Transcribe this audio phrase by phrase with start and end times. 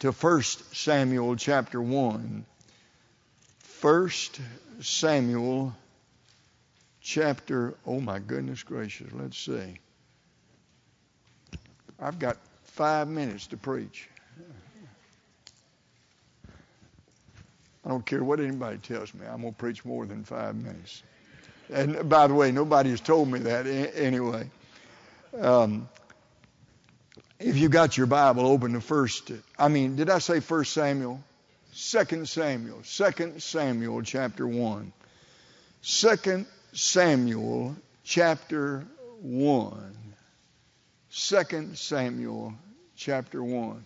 [0.00, 2.44] to 1 Samuel chapter 1.
[3.80, 4.10] 1
[4.80, 5.74] Samuel
[7.00, 9.78] chapter, oh my goodness gracious, let's see.
[11.98, 14.08] I've got five minutes to preach.
[17.84, 21.02] I don't care what anybody tells me, I'm going to preach more than five minutes.
[21.72, 24.50] And by the way, nobody has told me that anyway.
[25.38, 25.88] Um,
[27.38, 31.22] if you got your Bible open to first, I mean, did I say First Samuel?
[31.72, 34.92] Second Samuel, Second Samuel chapter one.
[35.82, 38.86] Second Samuel chapter
[39.20, 39.96] one.
[41.10, 42.54] Second Samuel
[42.96, 43.84] chapter one.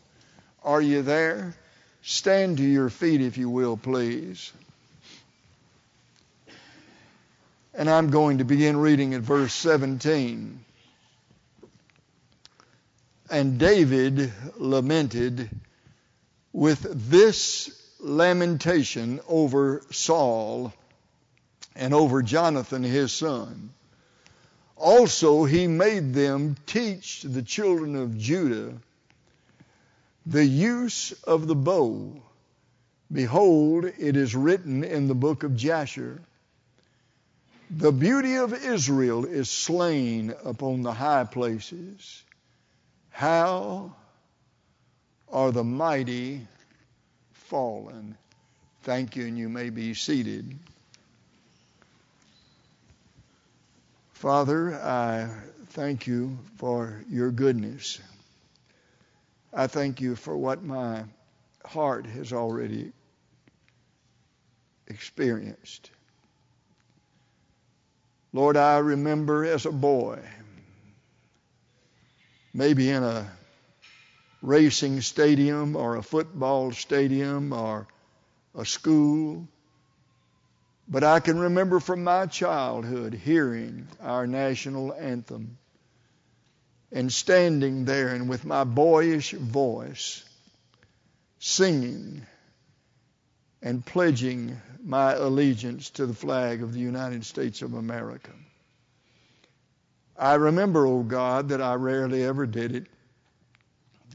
[0.63, 1.55] Are you there?
[2.03, 4.53] Stand to your feet, if you will, please.
[7.75, 10.65] And I'm going to begin reading at verse 17.
[13.31, 15.49] And David lamented
[16.53, 17.71] with this
[18.01, 20.73] lamentation over Saul
[21.77, 23.71] and over Jonathan his son.
[24.77, 28.75] Also, he made them teach the children of Judah
[30.27, 32.23] the use of the bow.
[33.13, 36.21] Behold, it is written in the book of Jasher
[37.71, 42.25] The beauty of Israel is slain upon the high places.
[43.11, 43.95] How
[45.29, 46.47] are the mighty
[47.33, 48.17] fallen?
[48.83, 50.59] Thank you, and you may be seated.
[54.13, 55.29] Father, I
[55.69, 58.01] thank you for your goodness.
[59.53, 61.05] I thank you for what my
[61.65, 62.93] heart has already
[64.87, 65.91] experienced.
[68.33, 70.21] Lord, I remember as a boy,
[72.53, 73.31] maybe in a
[74.43, 77.87] racing stadium or a football stadium or
[78.55, 79.47] a school,
[80.89, 85.59] but I can remember from my childhood hearing our national anthem
[86.91, 90.25] and standing there and with my boyish voice
[91.39, 92.27] singing
[93.63, 98.33] and pledging my allegiance to the flag of the United States of America.
[100.21, 102.87] I remember, O oh God, that I rarely ever did it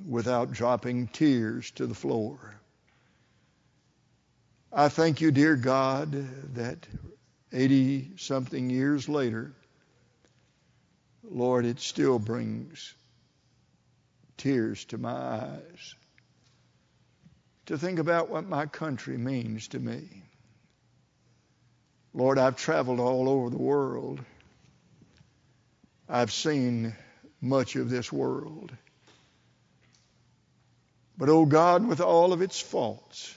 [0.07, 2.37] without dropping tears to the floor.
[4.71, 6.11] I thank you, dear God,
[6.53, 6.85] that
[7.51, 9.53] 80 something years later,
[11.23, 12.93] Lord, it still brings
[14.37, 15.95] tears to my eyes
[17.65, 20.21] to think about what my country means to me.
[22.13, 24.23] Lord, I've traveled all over the world.
[26.07, 26.95] I've seen
[27.41, 28.71] much of this world.
[31.17, 33.35] But, oh God, with all of its faults,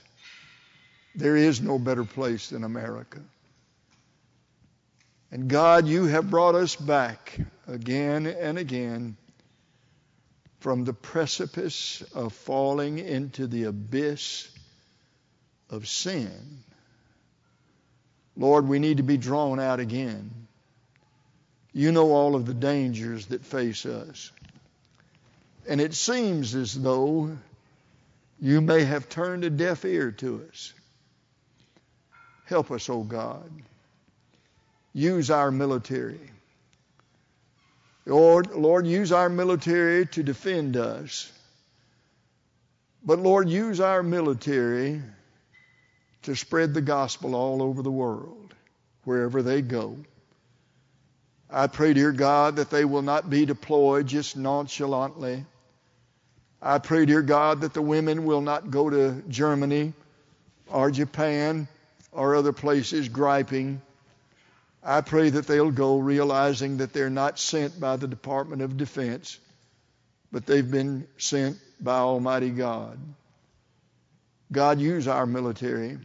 [1.15, 3.19] there is no better place than America.
[5.31, 9.15] And God, you have brought us back again and again
[10.59, 14.49] from the precipice of falling into the abyss
[15.69, 16.63] of sin.
[18.35, 20.47] Lord, we need to be drawn out again.
[21.73, 24.31] You know all of the dangers that face us.
[25.67, 27.37] And it seems as though
[28.41, 30.73] you may have turned a deaf ear to us.
[32.45, 33.51] Help us, O oh God.
[34.93, 36.19] Use our military.
[38.05, 41.31] Lord, Lord, use our military to defend us.
[43.03, 45.01] But Lord, use our military
[46.23, 48.55] to spread the gospel all over the world,
[49.03, 49.97] wherever they go.
[51.51, 55.45] I pray, dear God, that they will not be deployed just nonchalantly.
[56.61, 59.93] I pray, dear God, that the women will not go to Germany
[60.67, 61.67] or Japan
[62.11, 63.81] or other places griping.
[64.83, 69.39] I pray that they'll go realizing that they're not sent by the Department of Defense,
[70.31, 72.99] but they've been sent by Almighty God.
[74.51, 75.97] God, use our military.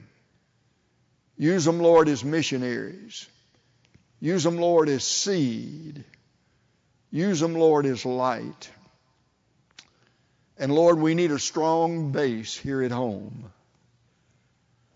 [1.37, 3.27] Use them, Lord, as missionaries.
[4.25, 6.03] Use them, Lord, as seed.
[7.11, 8.71] Use them, Lord, as light.
[10.57, 13.53] And Lord, we need a strong base here at home.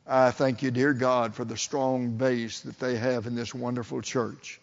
[0.06, 4.00] I thank you, dear God, for the strong base that they have in this wonderful
[4.00, 4.62] church.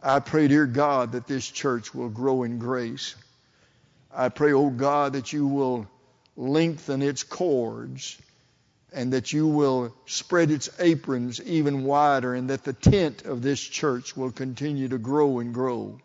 [0.00, 3.16] I pray, dear God, that this church will grow in grace.
[4.14, 5.88] I pray, oh God, that you will
[6.36, 8.16] lengthen its cords
[8.94, 13.60] and that you will spread its aprons even wider and that the tent of this
[13.60, 15.98] church will continue to grow and grow.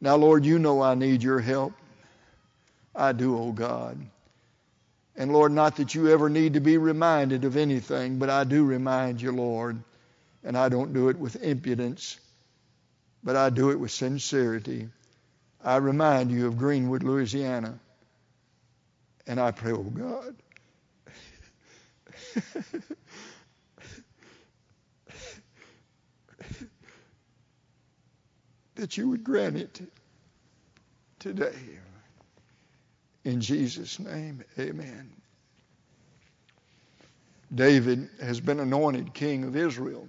[0.00, 1.72] Now, Lord, you know I need your help.
[2.94, 3.96] I do, O God.
[5.16, 8.64] And Lord, not that you ever need to be reminded of anything, but I do
[8.64, 9.78] remind you, Lord.
[10.42, 12.18] And I don't do it with impudence,
[13.22, 14.88] but I do it with sincerity.
[15.64, 17.78] I remind you of Greenwood, Louisiana.
[19.26, 20.36] And I pray, oh God.
[28.76, 29.80] that you would grant it
[31.18, 31.54] today.
[33.24, 35.10] In Jesus' name, amen.
[37.54, 40.06] David has been anointed king of Israel.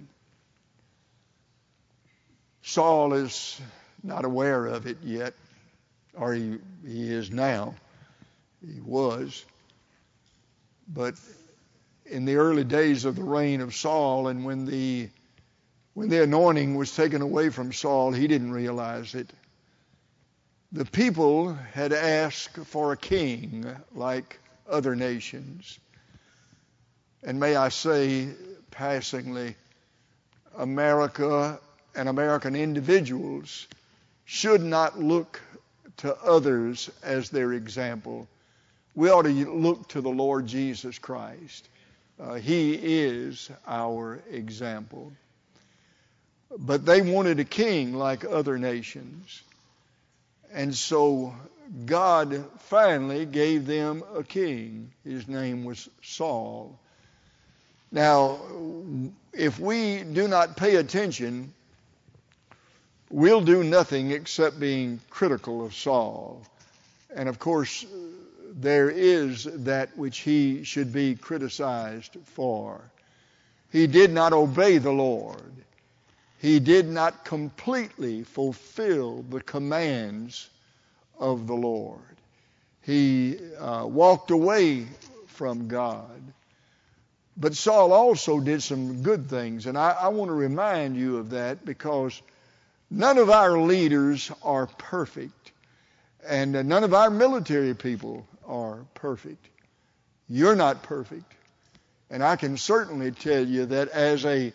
[2.62, 3.60] Saul is
[4.02, 5.34] not aware of it yet,
[6.14, 7.74] or he, he is now.
[8.64, 9.44] He was.
[10.88, 11.14] But
[12.10, 15.08] in the early days of the reign of Saul, and when the
[15.94, 19.28] when the anointing was taken away from Saul, he didn't realize it.
[20.70, 24.38] The people had asked for a king like
[24.70, 25.78] other nations.
[27.24, 28.28] And may I say,
[28.70, 29.56] passingly,
[30.56, 31.58] America
[31.96, 33.66] and American individuals
[34.24, 35.40] should not look
[35.96, 38.28] to others as their example.
[38.94, 41.68] We ought to look to the Lord Jesus Christ.
[42.20, 45.12] Uh, he is our example.
[46.58, 49.42] But they wanted a king like other nations.
[50.52, 51.34] And so
[51.84, 54.90] God finally gave them a king.
[55.04, 56.78] His name was Saul.
[57.92, 58.38] Now,
[59.32, 61.52] if we do not pay attention,
[63.10, 66.42] we'll do nothing except being critical of Saul.
[67.14, 67.86] And of course,
[68.60, 72.80] there is that which he should be criticized for.
[73.70, 75.58] He did not obey the Lord
[76.38, 80.48] he did not completely fulfill the commands
[81.18, 82.00] of the Lord.
[82.82, 84.86] He uh, walked away
[85.26, 86.22] from God.
[87.36, 91.30] But Saul also did some good things, and I, I want to remind you of
[91.30, 92.20] that because
[92.90, 95.52] none of our leaders are perfect,
[96.26, 99.46] and none of our military people are perfect.
[100.28, 101.32] You're not perfect.
[102.10, 104.52] And I can certainly tell you that as a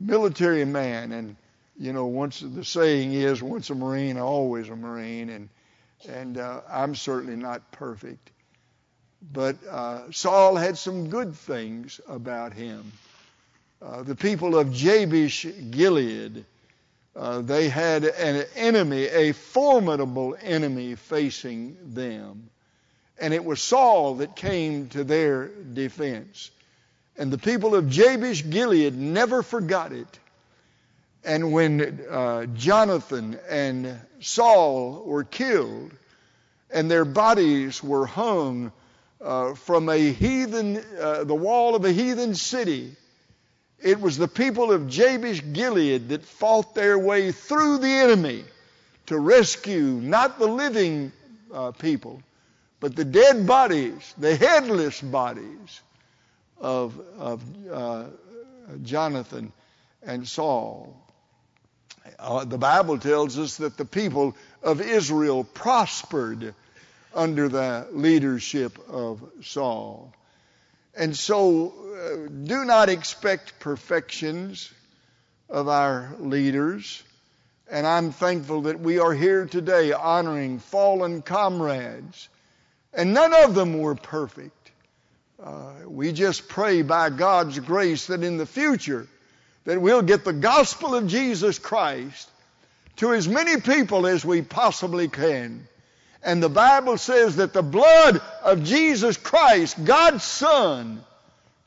[0.00, 1.36] military man, and
[1.78, 5.48] you know, once the saying is, once a Marine, always a Marine, and
[6.08, 8.30] and uh, I'm certainly not perfect,
[9.32, 12.92] but uh, Saul had some good things about him.
[13.82, 16.44] Uh, the people of Jabesh Gilead,
[17.14, 22.50] uh, they had an enemy, a formidable enemy facing them,
[23.18, 26.50] and it was Saul that came to their defense.
[27.16, 30.18] And the people of Jabesh Gilead never forgot it.
[31.24, 35.92] And when uh, Jonathan and Saul were killed,
[36.70, 38.70] and their bodies were hung
[39.20, 42.94] uh, from a heathen, uh, the wall of a heathen city,
[43.82, 48.44] it was the people of Jabesh Gilead that fought their way through the enemy
[49.06, 51.12] to rescue not the living
[51.52, 52.22] uh, people,
[52.80, 55.80] but the dead bodies, the headless bodies
[56.60, 57.42] of, of
[57.72, 58.04] uh,
[58.82, 59.52] Jonathan
[60.02, 60.96] and Saul.
[62.18, 66.54] Uh, the Bible tells us that the people of Israel prospered
[67.14, 70.12] under the leadership of Saul.
[70.94, 74.72] And so, uh, do not expect perfections
[75.48, 77.02] of our leaders.
[77.70, 82.28] And I'm thankful that we are here today honoring fallen comrades.
[82.96, 84.70] And none of them were perfect.
[85.40, 89.06] Uh, we just pray by God's grace that in the future
[89.64, 92.30] that we'll get the gospel of Jesus Christ
[92.96, 95.68] to as many people as we possibly can.
[96.22, 101.04] And the Bible says that the blood of Jesus Christ, God's Son,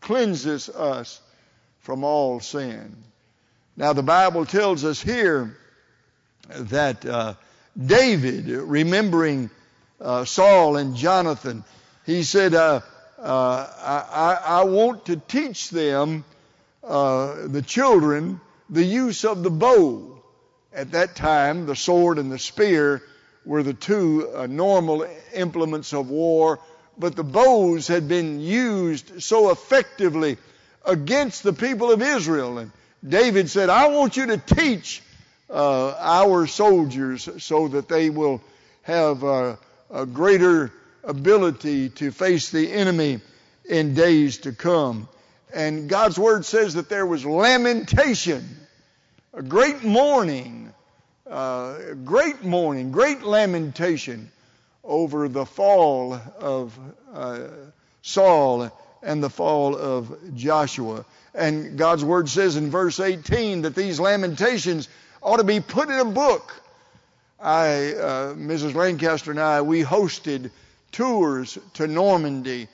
[0.02, 1.22] cleanses us
[1.82, 2.96] from all sin.
[3.78, 5.56] Now the Bible tells us here
[6.50, 7.36] that uh,
[7.78, 9.52] David, remembering
[10.02, 11.64] uh, Saul and Jonathan,
[12.06, 12.82] he said, uh,
[13.18, 16.24] uh, I, I, want to teach them,
[16.84, 18.40] uh, the children,
[18.70, 20.24] the use of the bow.
[20.74, 23.02] At that time, the sword and the spear
[23.44, 26.60] were the two uh, normal implements of war,
[26.98, 30.38] but the bows had been used so effectively
[30.86, 32.60] against the people of Israel.
[32.60, 32.72] And
[33.08, 35.02] David said, I want you to teach
[35.50, 38.42] uh, our soldiers so that they will
[38.84, 39.24] have
[39.90, 40.72] a greater
[41.04, 43.20] ability to face the enemy
[43.66, 45.08] in days to come.
[45.54, 48.48] And God's Word says that there was lamentation,
[49.34, 50.72] a great mourning,
[51.30, 54.32] uh, great mourning, great lamentation
[54.84, 56.78] over the fall of
[57.14, 57.48] uh,
[58.02, 61.06] Saul and the fall of Joshua.
[61.34, 64.90] And God's Word says in verse 18 that these lamentations
[65.22, 66.62] ought to be put in a book.
[67.42, 68.76] I, uh, Mrs.
[68.76, 70.52] Lancaster and I, we hosted
[70.92, 72.68] tours to Normandy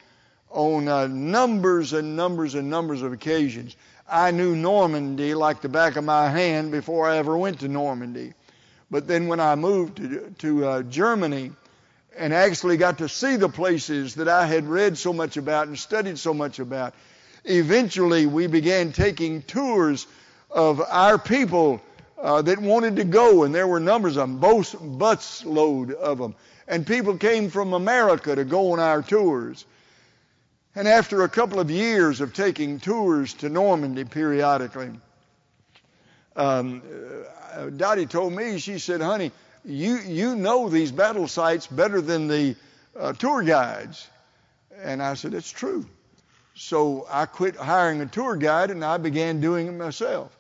[0.49, 3.75] on uh, numbers and numbers and numbers of occasions.
[4.09, 8.33] I knew Normandy like the back of my hand before I ever went to Normandy.
[8.89, 11.51] But then when I moved to, to uh, Germany
[12.17, 15.77] and actually got to see the places that I had read so much about and
[15.77, 16.93] studied so much about,
[17.43, 20.07] eventually we began taking tours
[20.49, 21.81] of our people
[22.25, 26.17] uh, that wanted to go, and there were numbers of them, both bus load of
[26.17, 26.33] them.
[26.67, 29.63] And people came from America to go on our tours.
[30.73, 34.89] And after a couple of years of taking tours to Normandy periodically,
[36.35, 36.81] um,
[37.53, 39.31] uh, Dottie told me, she said, honey,
[39.63, 42.55] you, you know these battle sites better than the
[42.99, 44.07] uh, tour guides.
[44.81, 45.85] And I said, it's true.
[46.55, 50.34] So I quit hiring a tour guide and I began doing it myself.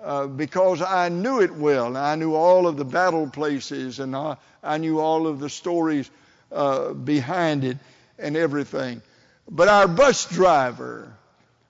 [0.00, 1.96] Uh, because I knew it well.
[1.96, 6.08] I knew all of the battle places and I, I knew all of the stories
[6.52, 7.78] uh, behind it
[8.16, 9.02] and everything.
[9.50, 11.12] But our bus driver,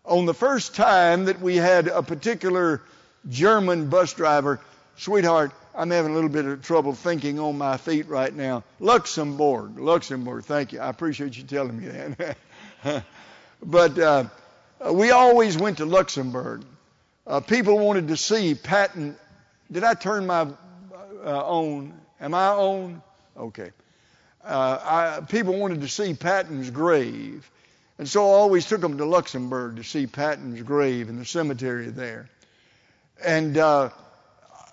[0.05, 2.83] on the first time that we had a particular
[3.31, 4.61] German bus driver,
[4.97, 8.65] sweetheart, I'm having a little bit of trouble thinking on my feet right now.
[8.81, 10.81] Luxembourg, Luxembourg, thank you.
[10.81, 12.37] I appreciate you telling me that.
[13.63, 14.25] but uh,
[14.91, 16.65] we always went to Luxembourg.
[17.29, 19.15] Uh, people wanted to see Patton.
[19.71, 20.49] Did I turn my
[21.23, 21.83] uh?
[22.21, 23.03] Am I on?
[23.37, 23.71] Okay.
[24.43, 27.49] Uh, I, people wanted to see Patton's grave.
[27.99, 31.91] And so I always took them to Luxembourg to see Patton's grave in the cemetery
[31.91, 32.31] there.
[33.23, 33.91] And uh,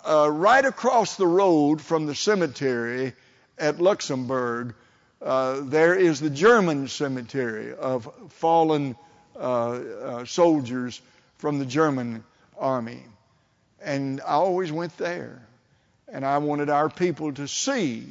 [0.06, 3.12] uh, right across the road from the cemetery
[3.58, 4.74] at Luxembourg,
[5.20, 8.96] uh, there is the German cemetery of fallen
[9.38, 11.02] uh, uh, soldiers
[11.36, 12.24] from the German
[12.58, 13.02] army.
[13.82, 15.42] And I always went there.
[16.08, 18.06] And I wanted our people to see.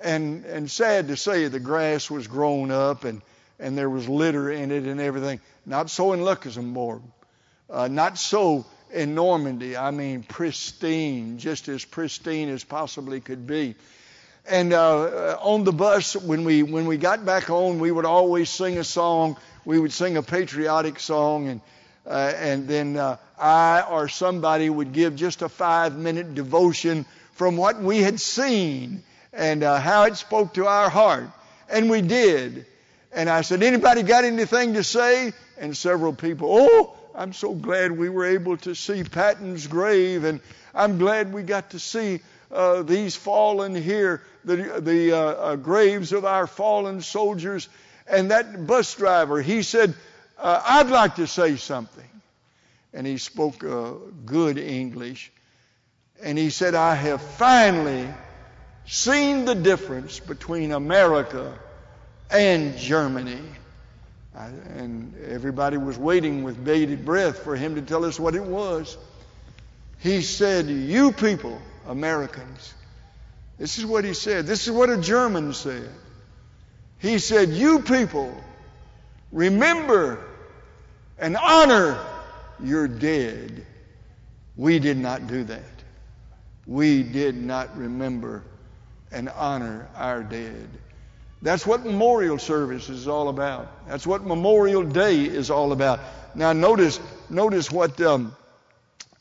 [0.00, 3.22] And, and sad to say, the grass was grown up and
[3.58, 5.40] and there was litter in it and everything.
[5.66, 7.02] Not so in Luxembourg.
[7.70, 9.76] Uh, not so in Normandy.
[9.76, 13.74] I mean, pristine, just as pristine as possibly could be.
[14.46, 18.50] And uh, on the bus, when we when we got back on, we would always
[18.50, 19.38] sing a song.
[19.64, 21.62] We would sing a patriotic song, and
[22.06, 27.56] uh, and then uh, I or somebody would give just a five minute devotion from
[27.56, 31.30] what we had seen and uh, how it spoke to our heart.
[31.68, 32.66] And we did.
[33.12, 35.32] And I said, anybody got anything to say?
[35.58, 40.40] And several people, oh, I'm so glad we were able to see Patton's grave, and
[40.74, 42.20] I'm glad we got to see
[42.50, 47.68] uh, these fallen here, the, the uh, uh, graves of our fallen soldiers.
[48.06, 49.94] And that bus driver, he said,
[50.38, 52.08] uh, I'd like to say something.
[52.92, 53.92] And he spoke uh,
[54.24, 55.32] good English.
[56.22, 58.08] And he said, I have finally
[58.86, 61.58] seen the difference between America
[62.30, 63.42] and Germany.
[64.34, 68.96] And everybody was waiting with bated breath for him to tell us what it was.
[70.00, 72.74] He said, You people, Americans,
[73.58, 74.46] this is what he said.
[74.46, 75.88] This is what a German said.
[76.98, 78.34] He said, You people,
[79.34, 80.24] remember
[81.18, 81.98] and honor
[82.62, 83.66] your dead.
[84.56, 85.62] We did not do that.
[86.66, 88.44] We did not remember
[89.12, 90.68] and honor our dead.
[91.42, 93.86] That's what memorial service is all about.
[93.86, 96.00] That's what Memorial Day is all about.
[96.34, 96.98] Now notice,
[97.28, 98.34] notice what um,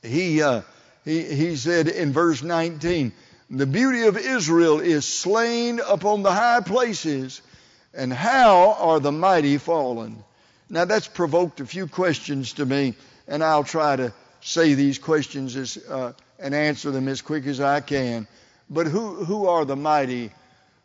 [0.01, 0.61] he, uh,
[1.03, 3.11] he he said in verse 19.
[3.49, 7.41] The beauty of Israel is slain upon the high places,
[7.93, 10.23] and how are the mighty fallen?
[10.69, 12.95] Now that's provoked a few questions to me,
[13.27, 17.59] and I'll try to say these questions as, uh, and answer them as quick as
[17.59, 18.27] I can.
[18.69, 20.31] But who who are the mighty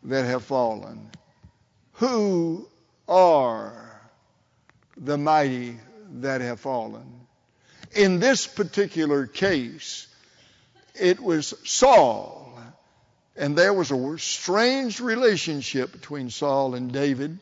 [0.04, 1.10] that have fallen?
[1.94, 2.68] Who
[3.08, 4.00] are
[4.96, 5.78] the mighty
[6.20, 7.26] that have fallen?
[7.94, 10.06] In this particular case,
[10.94, 12.37] it was Saul.
[13.38, 17.38] And there was a strange relationship between Saul and David.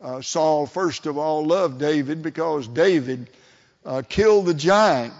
[0.00, 3.28] Uh, Saul, first of all, loved David because David
[3.84, 5.12] uh, killed the giant.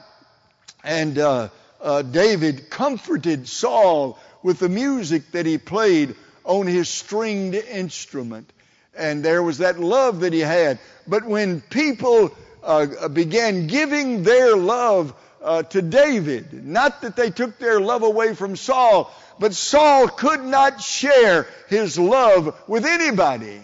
[0.83, 1.49] And uh,
[1.83, 8.51] uh David comforted Saul with the music that he played on his stringed instrument.
[8.97, 10.79] And there was that love that he had.
[11.07, 16.67] But when people uh, began giving their love uh, to David.
[16.67, 21.99] Not that they took their love away from Saul, but Saul could not share his
[21.99, 23.61] love with anybody.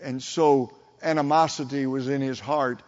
[0.00, 0.72] And so
[1.02, 2.82] animosity was in his heart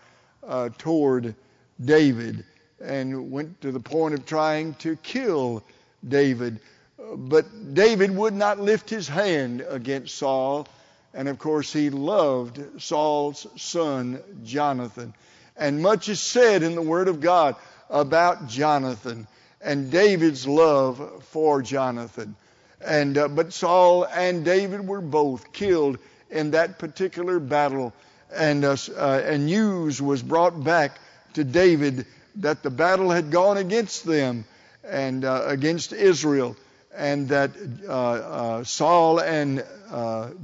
[0.47, 1.35] uh, toward
[1.83, 2.45] David
[2.81, 5.65] and went to the point of trying to kill
[6.07, 6.61] David.
[6.99, 10.69] But David would not lift his hand against Saul.
[11.15, 15.15] And of course, he loved Saul's son, Jonathan.
[15.57, 17.57] And much is said in the Word of God
[17.91, 19.27] about Jonathan
[19.61, 22.37] and David's love for Jonathan.
[22.81, 25.99] And, uh, but Saul and David were both killed
[26.31, 27.93] in that particular battle.
[28.35, 30.99] And, uh, uh, and news was brought back
[31.35, 34.45] to David that the battle had gone against them
[34.85, 36.57] and uh, against Israel,
[36.95, 37.51] and that
[37.89, 39.65] uh, uh, Saul and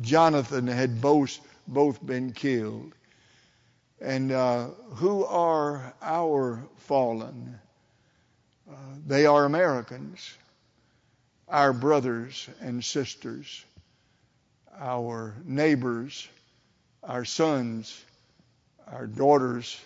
[0.01, 2.93] Jonathan had both both been killed.
[4.03, 4.67] And uh,
[4.97, 7.57] who are our fallen?
[8.69, 8.75] Uh,
[9.07, 10.37] they are Americans,
[11.49, 13.65] our brothers and sisters,
[14.77, 16.27] our neighbors,
[17.05, 17.97] our sons,
[18.91, 19.81] our daughters,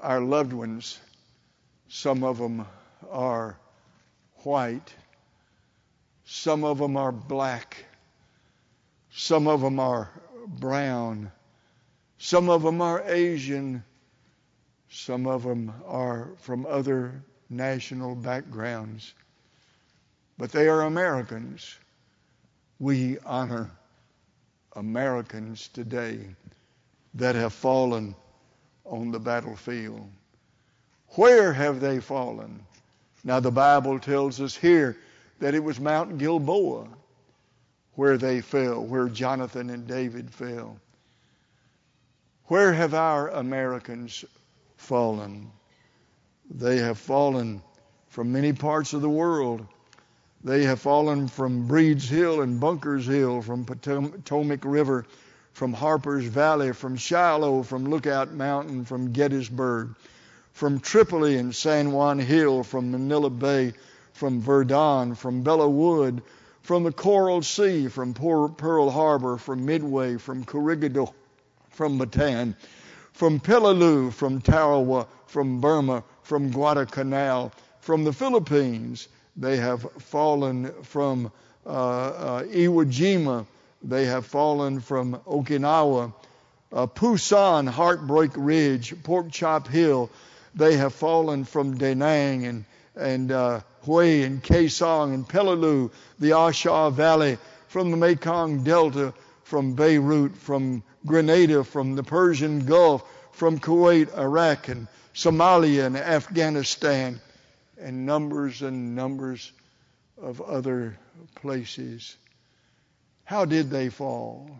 [0.00, 1.00] our loved ones.
[1.88, 2.64] Some of them
[3.10, 3.58] are
[4.44, 4.94] white.
[6.26, 7.86] Some of them are black.
[9.10, 10.10] Some of them are
[10.46, 11.32] brown.
[12.18, 13.84] Some of them are Asian.
[14.90, 19.14] Some of them are from other national backgrounds.
[20.38, 21.78] But they are Americans.
[22.78, 23.70] We honor
[24.74, 26.20] Americans today
[27.14, 28.14] that have fallen
[28.84, 30.08] on the battlefield.
[31.10, 32.64] Where have they fallen?
[33.24, 34.96] Now, the Bible tells us here
[35.40, 36.88] that it was Mount Gilboa
[37.94, 40.78] where they fell, where Jonathan and David fell.
[42.48, 44.24] Where have our Americans
[44.76, 45.50] fallen?
[46.48, 47.60] They have fallen
[48.08, 49.66] from many parts of the world.
[50.44, 55.06] They have fallen from Breeds Hill and Bunkers Hill, from Potomac River,
[55.54, 59.96] from Harper's Valley, from Shiloh, from Lookout Mountain, from Gettysburg,
[60.52, 63.72] from Tripoli and San Juan Hill, from Manila Bay,
[64.12, 66.22] from Verdun, from Belleau Wood,
[66.62, 71.08] from the Coral Sea, from Pearl Harbor, from Midway, from Corregidor,
[71.76, 72.54] from Bataan,
[73.12, 79.08] from Peleliu, from Tarawa, from Burma, from Guadalcanal, from the Philippines.
[79.36, 81.30] They have fallen from
[81.66, 83.46] uh, uh, Iwo Jima.
[83.82, 86.14] They have fallen from Okinawa,
[86.72, 90.10] uh, Pusan, Heartbreak Ridge, Pork Chop Hill.
[90.54, 92.64] They have fallen from Da Nang and,
[92.96, 97.36] and uh, Hue and Khe Sanh and Pleiku, the A Shau Valley,
[97.68, 99.12] from the Mekong Delta,
[99.44, 107.20] from Beirut, from Grenada, from the Persian Gulf, from Kuwait, Iraq, and Somalia and Afghanistan,
[107.78, 109.52] and numbers and numbers
[110.20, 110.98] of other
[111.34, 112.16] places.
[113.24, 114.50] How did they fall?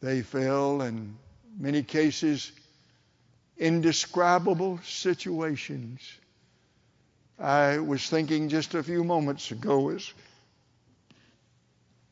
[0.00, 1.16] They fell in
[1.58, 2.52] many cases
[3.58, 6.00] indescribable situations.
[7.38, 10.12] I was thinking just a few moments ago as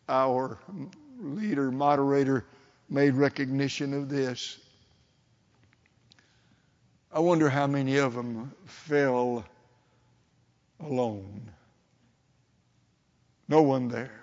[0.09, 0.59] our
[1.25, 2.45] leader, moderator,
[2.89, 4.59] made recognition of this.
[7.13, 9.45] I wonder how many of them fell
[10.81, 11.51] alone.
[13.49, 14.21] No one there.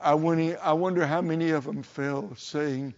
[0.00, 2.94] I wonder how many of them fell saying,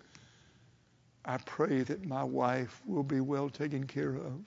[1.24, 4.40] I pray that my wife will be well taken care of.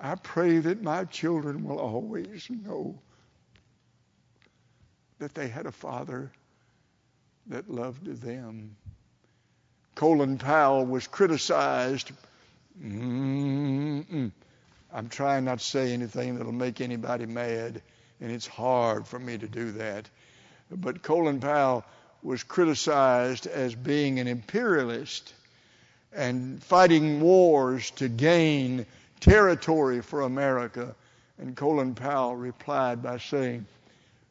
[0.00, 3.00] I pray that my children will always know
[5.18, 6.30] that they had a father
[7.46, 8.76] that loved them.
[9.94, 12.12] Colin Powell was criticized.
[12.80, 14.30] Mm-mm.
[14.92, 17.82] I'm trying not to say anything that'll make anybody mad,
[18.20, 20.08] and it's hard for me to do that.
[20.70, 21.84] But Colin Powell
[22.22, 25.32] was criticized as being an imperialist
[26.12, 28.86] and fighting wars to gain
[29.20, 30.94] territory for America.
[31.38, 33.66] And Colin Powell replied by saying,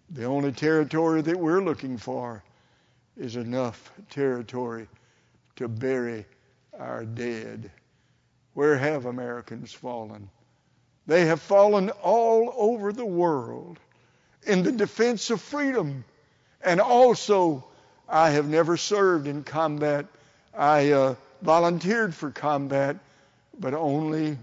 [0.09, 2.43] The only territory that we're looking for
[3.17, 4.87] is enough territory
[5.57, 6.25] to bury
[6.77, 7.71] our dead.
[8.53, 10.29] Where have Americans fallen?
[11.07, 13.79] They have fallen all over the world
[14.43, 16.05] in the defense of freedom.
[16.61, 17.65] And also,
[18.07, 20.05] I have never served in combat.
[20.53, 22.97] I uh, volunteered for combat,
[23.59, 24.37] but only,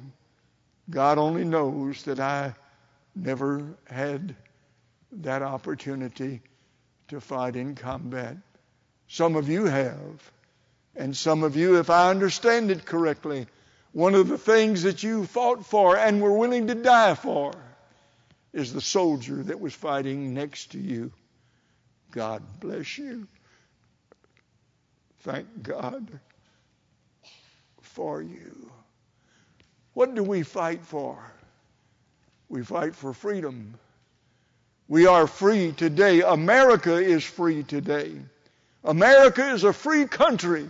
[0.90, 2.54] God only knows that I
[3.14, 4.34] never had
[5.22, 6.42] that opportunity
[7.08, 8.36] to fight in combat.
[9.08, 10.32] Some of you have.
[10.96, 13.46] And some of you, if I understand it correctly,
[13.94, 17.52] One of the things that you fought for and were willing to die for
[18.52, 21.12] is the soldier that was fighting next to you.
[22.10, 23.28] God bless you.
[25.20, 26.08] Thank God
[27.82, 28.72] for you.
[29.92, 31.16] What do we fight for?
[32.48, 33.78] We fight for freedom.
[34.88, 36.20] We are free today.
[36.20, 38.12] America is free today.
[38.84, 40.68] America is a free country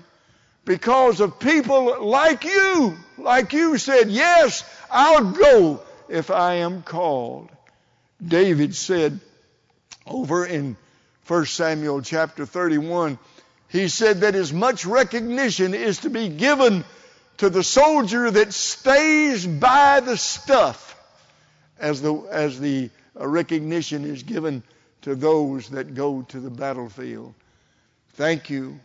[0.64, 2.96] because of people like you.
[3.18, 7.50] Like you said, yes, I'll go if I am called.
[8.24, 9.18] David said
[10.06, 10.76] over in
[11.26, 13.18] 1 Samuel chapter 31,
[13.68, 16.84] he said that as much recognition is to be given
[17.38, 20.92] to the soldier that stays by the stuff
[21.80, 24.62] as the, as the recognition is given
[25.02, 27.34] to those that go to the battlefield.
[28.14, 28.78] Thank you.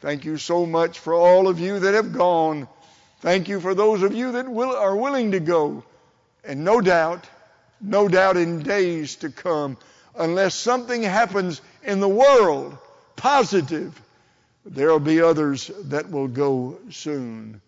[0.00, 2.66] Thank you so much for all of you that have gone.
[3.20, 5.84] Thank you for those of you that will, are willing to go.
[6.42, 7.24] And no doubt,
[7.80, 9.76] no doubt in days to come,
[10.16, 12.76] unless something happens in the world
[13.16, 14.00] positive,
[14.64, 17.60] there will be others that will go soon.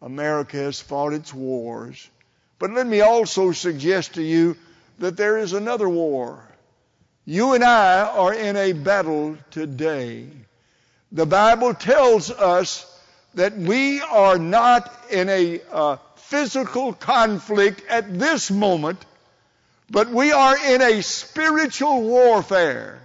[0.00, 2.08] America has fought its wars.
[2.58, 4.56] But let me also suggest to you
[5.02, 6.40] that there is another war.
[7.24, 10.28] You and I are in a battle today.
[11.10, 12.86] The Bible tells us
[13.34, 19.04] that we are not in a uh, physical conflict at this moment,
[19.90, 23.00] but we are in a spiritual warfare.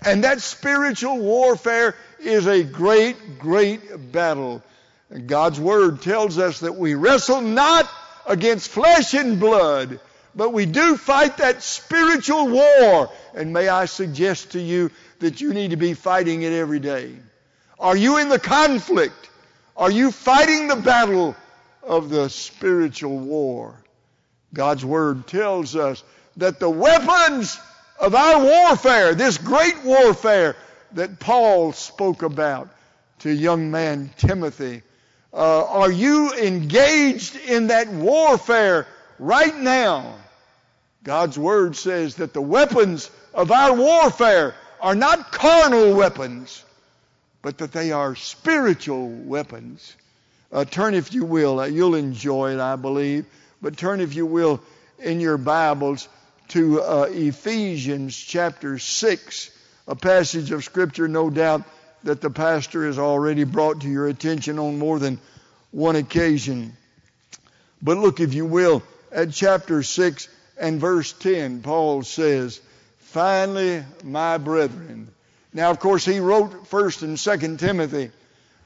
[0.00, 4.62] And that spiritual warfare is a great, great battle.
[5.10, 7.86] And God's Word tells us that we wrestle not
[8.24, 10.00] against flesh and blood,
[10.36, 13.10] but we do fight that spiritual war.
[13.34, 17.16] And may I suggest to you that you need to be fighting it every day.
[17.78, 19.30] Are you in the conflict?
[19.76, 21.34] Are you fighting the battle
[21.82, 23.82] of the spiritual war?
[24.52, 26.04] God's Word tells us
[26.36, 27.58] that the weapons
[27.98, 30.54] of our warfare, this great warfare
[30.92, 32.68] that Paul spoke about
[33.20, 34.82] to young man Timothy,
[35.32, 38.86] uh, are you engaged in that warfare
[39.18, 40.14] right now?
[41.06, 46.64] God's Word says that the weapons of our warfare are not carnal weapons,
[47.42, 49.94] but that they are spiritual weapons.
[50.50, 53.24] Uh, turn, if you will, uh, you'll enjoy it, I believe,
[53.62, 54.60] but turn, if you will,
[54.98, 56.08] in your Bibles
[56.48, 59.50] to uh, Ephesians chapter 6,
[59.86, 61.62] a passage of Scripture, no doubt,
[62.02, 65.20] that the pastor has already brought to your attention on more than
[65.70, 66.76] one occasion.
[67.80, 72.60] But look, if you will, at chapter 6 and verse 10, Paul says,
[72.98, 75.08] Finally, my brethren.
[75.52, 78.10] Now, of course, he wrote 1st and 2nd Timothy.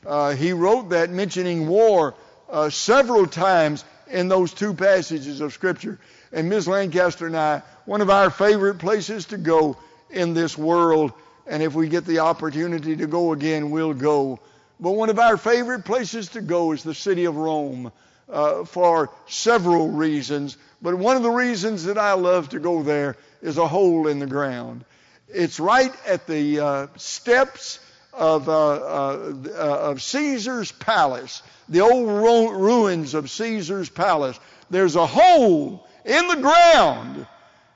[0.05, 2.14] Uh, he wrote that mentioning war
[2.48, 5.98] uh, several times in those two passages of Scripture.
[6.33, 6.66] And Ms.
[6.66, 9.76] Lancaster and I, one of our favorite places to go
[10.11, 11.12] in this world
[11.50, 14.38] and if we get the opportunity to go again, we'll go.
[14.79, 17.90] But one of our favorite places to go is the city of Rome
[18.31, 20.57] uh, for several reasons.
[20.83, 24.19] But one of the reasons that I love to go there is a hole in
[24.19, 24.85] the ground.
[25.29, 27.79] It's right at the uh, steps
[28.12, 34.38] of, uh, uh, uh of Caesar's palace, the old ruins of Caesar's palace.
[34.71, 37.27] There's a hole in the ground,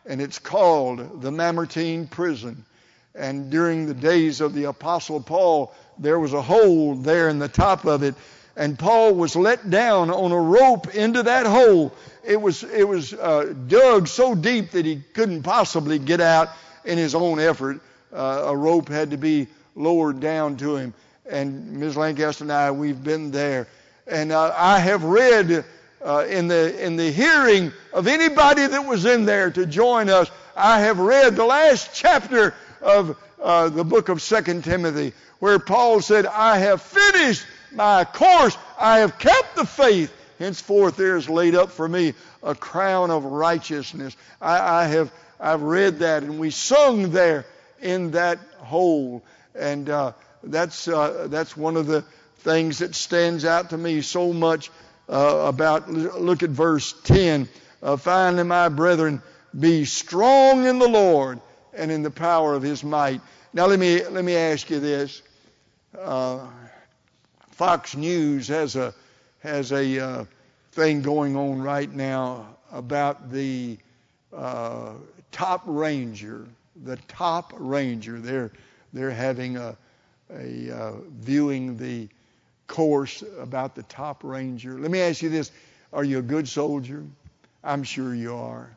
[0.07, 2.65] and it's called the Mamertine prison.
[3.15, 7.49] And during the days of the Apostle Paul, there was a hole there in the
[7.49, 8.15] top of it.
[8.57, 11.93] And Paul was let down on a rope into that hole.
[12.23, 16.51] It was, it was uh, dug so deep that he couldn't possibly get out
[16.85, 17.81] in his own effort.
[18.13, 20.95] Uh, a rope had to be lowered down to him.
[21.29, 21.97] And Ms.
[21.97, 23.67] Lancaster and I, we've been there.
[24.07, 25.65] And uh, I have read
[26.05, 30.31] uh, in, the, in the hearing of anybody that was in there to join us,
[30.55, 36.01] I have read the last chapter of uh, the book of Second Timothy, where Paul
[36.01, 38.57] said, I have finished my course.
[38.79, 40.13] I have kept the faith.
[40.39, 44.17] Henceforth there is laid up for me a crown of righteousness.
[44.41, 47.45] I, I have I've read that, and we sung there
[47.81, 49.23] in that hole,
[49.55, 52.03] and uh, that's uh, that's one of the
[52.39, 54.71] things that stands out to me so much
[55.09, 55.89] uh, about.
[55.91, 57.49] Look at verse ten.
[57.83, 59.23] Uh, finally, my brethren,
[59.59, 61.41] be strong in the Lord
[61.75, 63.21] and in the power of his might.
[63.53, 65.23] Now let me let me ask you this.
[67.55, 68.93] Fox News has a
[69.39, 70.25] has a uh,
[70.73, 73.79] thing going on right now about the
[74.37, 74.95] uh,
[75.31, 76.49] top ranger.
[76.83, 78.19] The top ranger.
[78.19, 78.51] They're
[78.93, 79.77] they're having a
[80.31, 82.09] a uh, viewing the
[82.67, 84.77] course about the top ranger.
[84.77, 85.53] Let me ask you this
[85.93, 87.05] Are you a good soldier?
[87.63, 88.69] I'm sure you are.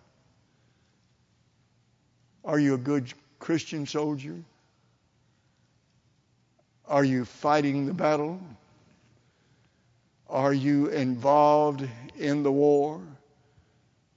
[2.45, 4.35] Are you a good Christian soldier?
[6.87, 8.39] Are you fighting the battle?
[10.29, 11.87] Are you involved
[12.17, 13.01] in the war?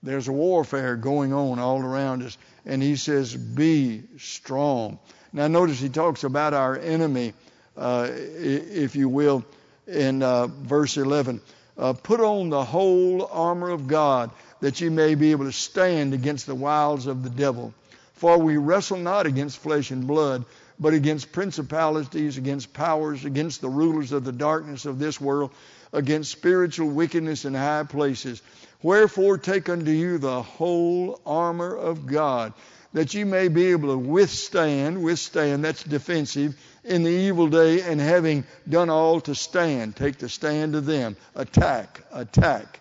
[0.03, 2.37] There's a warfare going on all around us.
[2.67, 4.99] And he says, Be strong.
[5.33, 7.35] Now, notice he talks about our enemy,
[7.77, 9.45] uh, if you will,
[9.87, 11.41] in uh, verse 11.
[11.79, 16.13] Uh, Put on the whole armor of God that you may be able to stand
[16.13, 17.73] against the wiles of the devil.
[18.15, 20.45] For we wrestle not against flesh and blood,
[20.79, 25.53] but against principalities, against powers, against the rulers of the darkness of this world,
[25.93, 28.43] against spiritual wickedness in high places.
[28.83, 32.53] Wherefore take unto you the whole armor of God,
[32.93, 38.01] that ye may be able to withstand, withstand, that's defensive, in the evil day, and
[38.01, 41.17] having done all to stand, take the stand of them.
[41.35, 42.81] Attack, attack.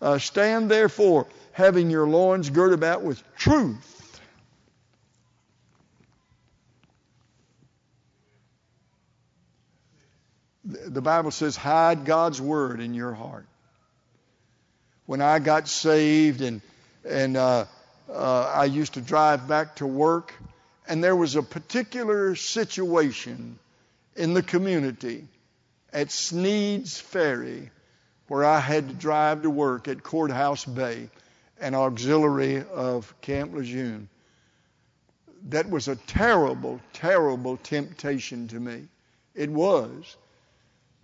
[0.00, 3.93] Uh, stand therefore, having your loins girt about with truth
[10.64, 13.46] the Bible says, hide God's word in your heart.
[15.06, 16.62] When I got saved and
[17.04, 17.66] and uh,
[18.10, 20.32] uh, I used to drive back to work,
[20.88, 23.58] and there was a particular situation
[24.16, 25.26] in the community
[25.92, 27.70] at Sneads Ferry
[28.28, 31.10] where I had to drive to work at Courthouse Bay,
[31.60, 34.08] an auxiliary of Camp Lejeune.
[35.50, 38.88] That was a terrible, terrible temptation to me.
[39.34, 40.16] It was.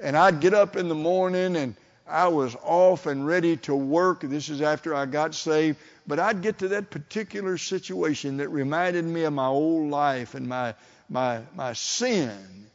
[0.01, 1.75] And I'd get up in the morning and
[2.07, 4.23] I was off and ready to work.
[4.23, 5.79] This is after I got saved.
[6.07, 10.49] But I'd get to that particular situation that reminded me of my old life and
[10.49, 10.75] my,
[11.09, 12.67] my, my sin.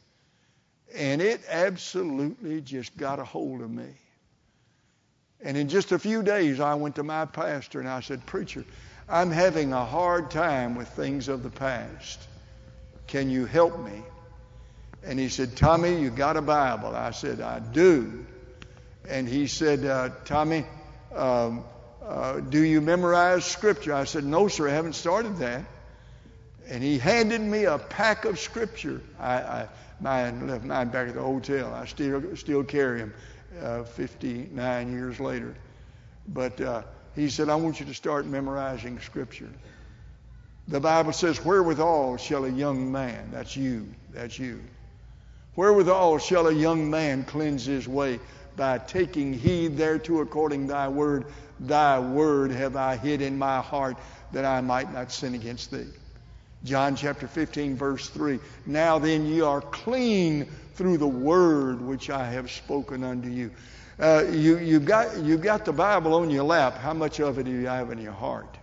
[0.94, 3.88] And it absolutely just got a hold of me.
[5.42, 8.64] And in just a few days, I went to my pastor and I said, Preacher,
[9.08, 12.26] I'm having a hard time with things of the past.
[13.06, 14.02] Can you help me?
[15.06, 16.94] And he said, Tommy, you got a Bible?
[16.94, 18.26] I said, I do.
[19.08, 20.64] And he said, uh, Tommy,
[21.14, 21.64] um,
[22.04, 23.94] uh, do you memorize Scripture?
[23.94, 25.64] I said, No, sir, I haven't started that.
[26.68, 29.00] And he handed me a pack of Scripture.
[29.20, 29.68] I, I
[30.00, 31.72] mine left mine back at the hotel.
[31.72, 33.14] I still still carry them,
[33.62, 35.54] uh, 59 years later.
[36.26, 36.82] But uh,
[37.14, 39.50] he said, I want you to start memorizing Scripture.
[40.66, 44.60] The Bible says, Wherewithal shall a young man, that's you, that's you,
[45.56, 48.20] Wherewithal shall a young man cleanse his way?
[48.56, 51.26] By taking heed thereto according thy word.
[51.58, 53.96] Thy word have I hid in my heart
[54.32, 55.86] that I might not sin against thee.
[56.64, 58.38] John chapter 15, verse 3.
[58.66, 63.50] Now then ye are clean through the word which I have spoken unto you.
[63.98, 66.76] Uh, you you've, got, you've got the Bible on your lap.
[66.76, 68.58] How much of it do you have in your heart?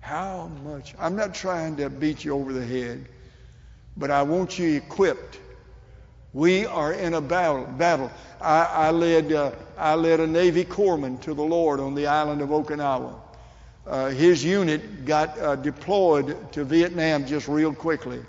[0.00, 0.94] How much?
[0.98, 3.06] I'm not trying to beat you over the head,
[3.96, 5.38] but I want you equipped
[6.32, 7.66] we are in a battle.
[7.66, 8.10] battle.
[8.40, 12.40] I, I led, uh, I led a Navy corpsman to the Lord on the island
[12.40, 13.14] of Okinawa.
[13.86, 18.20] Uh, his unit got uh, deployed to Vietnam just real quickly.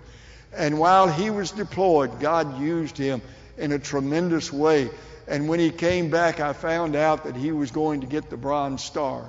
[0.54, 3.21] And while he was deployed, God used him
[3.58, 4.89] in a tremendous way.
[5.28, 8.38] And when he came back, I found out that he was going to get the
[8.38, 9.23] Bronze Star.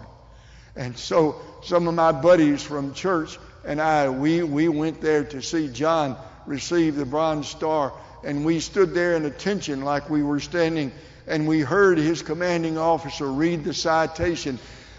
[0.74, 5.42] And so some of my buddies from church and I, we, we went there to
[5.42, 7.92] see John receive the Bronze Star
[8.24, 10.90] and we stood there in attention like we were standing,
[11.26, 14.58] and we heard his commanding officer read the citation.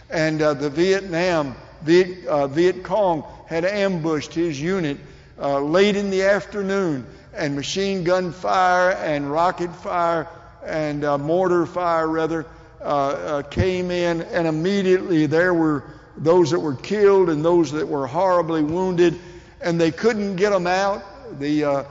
[0.10, 4.98] And uh, the Vietnam, Viet, uh, Viet Cong had ambushed his unit
[5.40, 10.28] uh, late in the afternoon, and machine gun fire and rocket fire
[10.64, 12.46] and uh, mortar fire, rather,
[12.82, 15.84] uh, uh, came in, and immediately there were
[16.18, 19.20] those that were killed and those that were horribly wounded,
[19.62, 21.04] and they couldn't get them out.
[21.40, 21.84] The uh,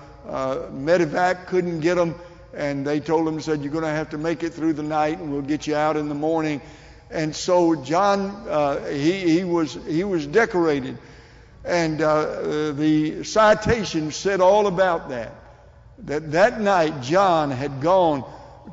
[0.70, 2.14] medevac couldn't get them,
[2.54, 5.18] and they told him, said, You're going to have to make it through the night,
[5.18, 6.60] and we'll get you out in the morning.
[7.10, 10.98] And so John, uh, he, he, was, he was decorated.
[11.64, 15.32] And uh, the citation said all about that.
[16.00, 18.24] That that night John had gone,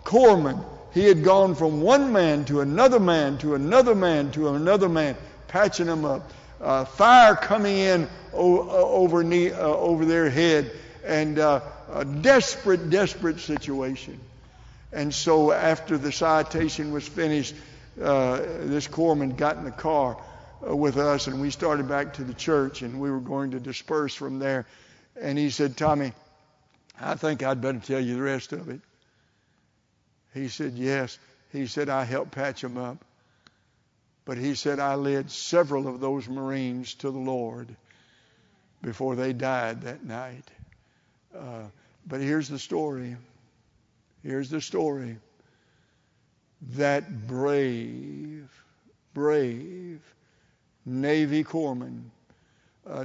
[0.04, 4.90] Corpsman, he had gone from one man to another man to another man to another
[4.90, 5.16] man,
[5.52, 6.32] patching them up.
[6.60, 10.72] Uh, fire coming in o- over, knee, uh, over their head
[11.06, 11.60] and uh,
[11.92, 14.20] a desperate, desperate situation.
[14.94, 17.56] And so after the citation was finished,
[18.02, 20.18] uh, this corpsman got in the car
[20.68, 23.60] uh, with us and we started back to the church and we were going to
[23.60, 24.66] disperse from there.
[25.20, 26.14] And he said, Tommy,
[27.00, 28.80] I think I'd better tell you the rest of it.
[30.34, 31.18] He said, Yes.
[31.52, 33.04] He said, I helped patch him up.
[34.26, 37.76] But he said, I led several of those Marines to the Lord
[38.82, 40.50] before they died that night.
[41.36, 41.64] Uh,
[42.08, 43.16] but here's the story.
[44.24, 45.18] Here's the story.
[46.76, 48.50] That brave,
[49.14, 50.02] brave
[50.86, 52.04] Navy corpsman,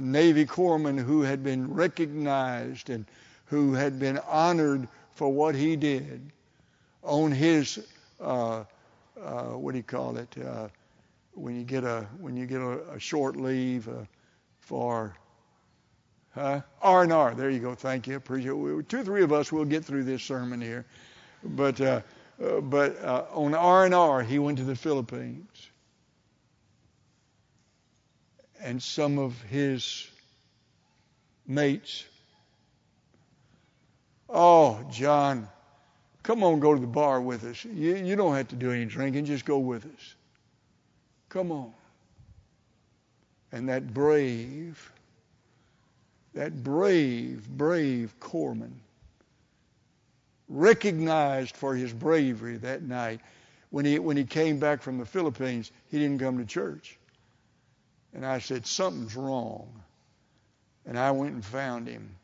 [0.01, 3.05] Navy corpsman who had been recognized and
[3.45, 6.31] who had been honored for what he did
[7.03, 7.79] on his
[8.19, 8.63] uh,
[9.23, 10.67] uh, what do you call it uh,
[11.37, 14.05] when you get a when you get a, a short leave uh,
[14.59, 15.15] for?
[16.35, 17.33] R and R.
[17.33, 17.73] There you go.
[17.73, 18.15] Thank you.
[18.15, 18.89] Appreciate it.
[18.89, 20.85] Two or three of us will get through this sermon here,
[21.43, 22.01] but uh,
[22.43, 25.49] uh, but on R and R he went to the Philippines,
[28.61, 30.07] and some of his
[31.47, 32.05] mates.
[34.29, 35.47] Oh, John,
[36.21, 37.63] come on, go to the bar with us.
[37.63, 40.15] You, you don't have to do any drinking, just go with us.
[41.29, 41.73] Come on.
[43.51, 44.91] And that brave,
[46.33, 48.73] that brave, brave corpsman,
[50.49, 53.21] recognized for his bravery that night.
[53.69, 56.97] When he, when he came back from the Philippines, he didn't come to church.
[58.13, 59.83] And I said, Something's wrong.
[60.85, 62.15] And I went and found him.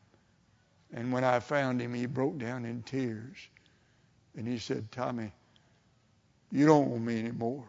[0.93, 3.35] And when I found him, he broke down in tears.
[4.37, 5.31] And he said, Tommy,
[6.51, 7.65] you don't want me anymore.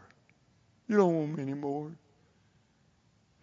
[0.88, 1.90] You don't want me anymore.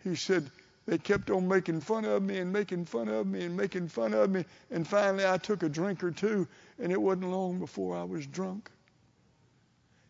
[0.03, 0.49] He said,
[0.85, 4.13] they kept on making fun of me and making fun of me and making fun
[4.13, 4.45] of me.
[4.71, 6.47] And finally, I took a drink or two,
[6.79, 8.69] and it wasn't long before I was drunk.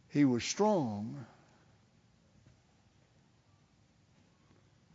[0.10, 1.26] He was strong,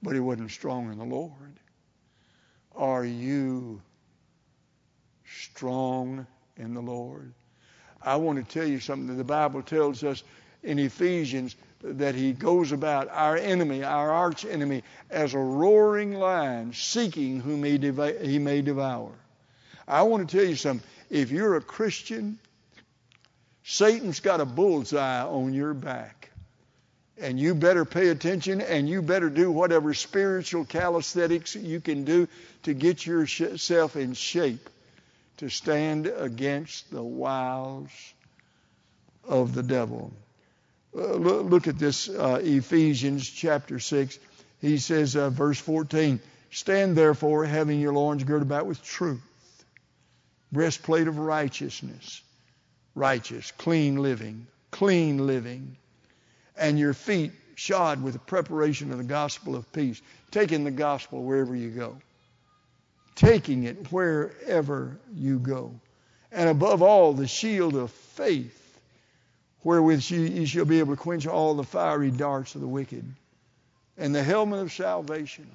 [0.02, 1.60] but he wasn't strong in the Lord.
[2.74, 3.80] Are you
[5.24, 7.32] strong in the Lord?
[8.02, 10.22] I want to tell you something that the Bible tells us
[10.62, 11.56] in Ephesians
[11.92, 17.64] that he goes about our enemy, our arch enemy, as a roaring lion seeking whom
[17.64, 17.78] he,
[18.26, 19.12] he may devour.
[19.86, 20.86] I want to tell you something.
[21.10, 22.38] If you're a Christian,
[23.62, 26.30] Satan's got a bullseye on your back.
[27.18, 32.28] And you better pay attention and you better do whatever spiritual calisthenics you can do
[32.64, 34.68] to get yourself in shape
[35.38, 37.90] to stand against the wiles
[39.24, 40.12] of the devil.
[40.96, 44.18] Uh, look at this, uh, Ephesians chapter 6.
[44.60, 49.20] He says, uh, verse 14, Stand therefore, having your loins girded about with truth,
[50.50, 52.22] breastplate of righteousness,
[52.94, 55.76] righteous, clean living, clean living,
[56.56, 61.22] and your feet shod with the preparation of the gospel of peace, taking the gospel
[61.22, 61.98] wherever you go
[63.16, 65.74] taking it wherever you go.
[66.30, 68.62] And above all, the shield of faith,
[69.66, 73.04] wherewith ye shall be able to quench all the fiery darts of the wicked.
[73.98, 75.50] And the helmet of salvation.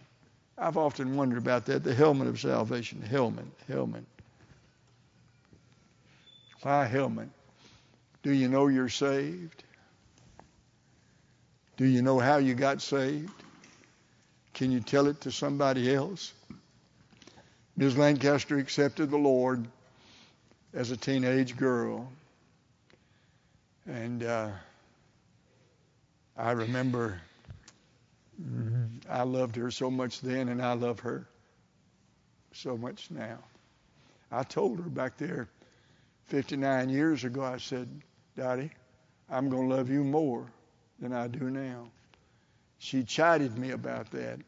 [0.58, 3.02] I've often wondered about that, the helmet of salvation.
[3.02, 4.04] Helmet, helmet.
[6.62, 7.30] Why helmet?
[8.22, 9.64] Do you know you're saved?
[11.78, 13.32] Do you know how you got saved?
[14.54, 16.34] Can you tell it to somebody else?
[17.78, 17.98] Ms.
[17.98, 19.66] Lancaster accepted the Lord
[20.74, 22.12] as a teenage girl.
[23.88, 24.50] And uh,
[26.38, 27.20] I remember
[29.10, 31.28] I loved her so much then, and I love her
[32.54, 33.40] so much now.
[34.32, 35.50] I told her back there
[36.28, 37.90] 59 years ago, I said,
[38.36, 38.72] Daddy,
[39.30, 40.46] I'm going to love you more
[41.00, 41.90] than I do now.
[42.78, 44.40] She chided me about that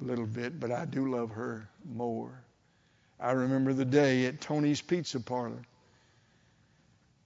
[0.00, 2.32] a little bit, but I do love her more.
[3.20, 5.62] I remember the day at Tony's Pizza Parlor.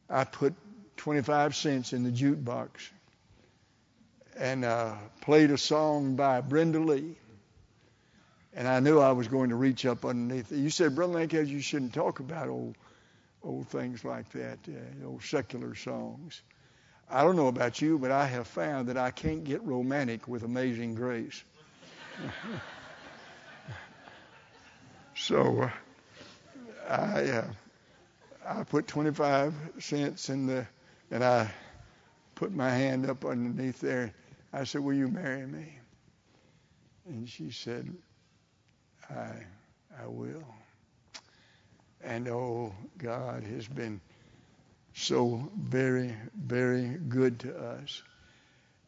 [0.08, 0.54] I put
[1.02, 2.68] 25 cents in the jukebox
[4.38, 7.16] and uh, played a song by Brenda Lee.
[8.54, 10.58] And I knew I was going to reach up underneath it.
[10.58, 12.76] You said, Brother Lancaster, you shouldn't talk about old,
[13.42, 16.40] old things like that, uh, old secular songs.
[17.10, 20.44] I don't know about you, but I have found that I can't get romantic with
[20.44, 21.42] Amazing Grace.
[25.16, 25.70] so uh,
[26.88, 27.44] I uh,
[28.46, 30.64] I put 25 cents in the,
[31.12, 31.48] and I
[32.34, 34.12] put my hand up underneath there.
[34.52, 35.78] I said, "Will you marry me?"
[37.06, 37.92] And she said,
[39.10, 39.30] "I
[40.02, 40.42] I will."
[42.02, 44.00] And oh, God has been
[44.94, 48.02] so very, very good to us.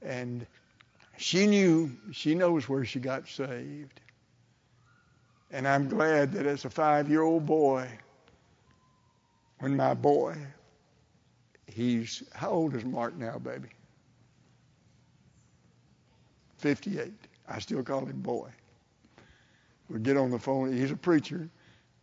[0.02, 0.46] And
[1.16, 4.00] she knew, she knows where she got saved.
[5.52, 7.88] And I'm glad that as a five year old boy,
[9.60, 10.36] when my boy
[11.74, 13.68] He's, how old is Mark now, baby?
[16.58, 17.12] 58.
[17.48, 18.48] I still call him boy.
[19.90, 20.72] We get on the phone.
[20.72, 21.48] He's a preacher,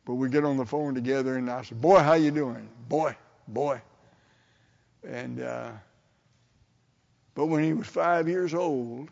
[0.06, 2.70] but we get on the phone together, and I said, "Boy, how you doing?
[2.88, 3.16] Boy,
[3.48, 3.82] boy."
[5.08, 5.72] And uh,
[7.34, 9.10] but when he was five years old,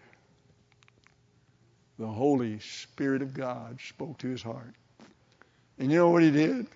[1.97, 4.76] the Holy Spirit of God spoke to his heart.
[5.80, 6.68] And you know what he did?